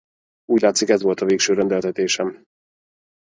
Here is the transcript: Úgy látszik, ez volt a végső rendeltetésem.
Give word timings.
Úgy 0.45 0.61
látszik, 0.61 0.89
ez 0.89 1.01
volt 1.01 1.19
a 1.19 1.25
végső 1.25 1.53
rendeltetésem. 1.53 2.43